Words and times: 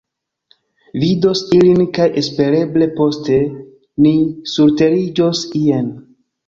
Vidos 1.03 1.43
illin 1.57 1.83
kaj 1.99 2.09
espereble 2.23 2.89
poste 2.97 3.39
ni 4.07 4.17
surteriĝos 4.57 5.49
ien. 5.65 5.97